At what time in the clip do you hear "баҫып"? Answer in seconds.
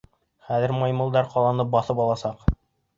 1.77-2.05